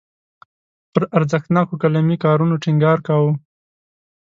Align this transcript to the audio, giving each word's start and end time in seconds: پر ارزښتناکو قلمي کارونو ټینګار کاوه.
پر 0.91 1.01
ارزښتناکو 1.17 1.73
قلمي 1.81 2.17
کارونو 2.25 2.53
ټینګار 2.63 2.97
کاوه. 3.07 3.31